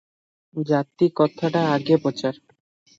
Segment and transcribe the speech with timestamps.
[0.69, 2.39] ଜାତି କଥାଟା ଆଗେ ପଚାର।